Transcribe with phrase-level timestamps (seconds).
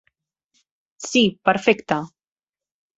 [1.11, 2.03] Sí, perfecte.